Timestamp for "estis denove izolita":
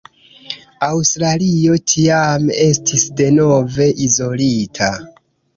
2.65-4.91